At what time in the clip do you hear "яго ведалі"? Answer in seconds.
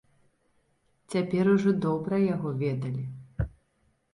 2.35-3.03